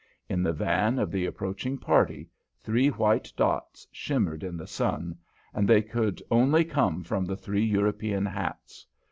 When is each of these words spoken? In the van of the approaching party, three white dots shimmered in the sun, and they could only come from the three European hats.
In 0.27 0.41
the 0.41 0.51
van 0.51 0.97
of 0.97 1.11
the 1.11 1.27
approaching 1.27 1.77
party, 1.77 2.27
three 2.59 2.87
white 2.87 3.31
dots 3.37 3.85
shimmered 3.91 4.41
in 4.43 4.57
the 4.57 4.65
sun, 4.65 5.15
and 5.53 5.67
they 5.67 5.83
could 5.83 6.23
only 6.31 6.65
come 6.65 7.03
from 7.03 7.23
the 7.23 7.37
three 7.37 7.63
European 7.63 8.25
hats. 8.25 8.87